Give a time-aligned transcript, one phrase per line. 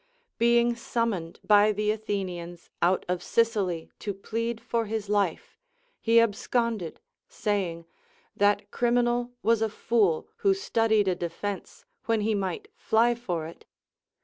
[0.39, 5.59] Being summoned by the Athenians out of Sicily to plead for his life,
[5.99, 7.85] he ab sconded, saying,
[8.35, 13.65] that criminal was a fool who studied a defence when he might fly for it.